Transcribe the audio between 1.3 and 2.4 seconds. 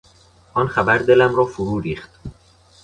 را فروریخت.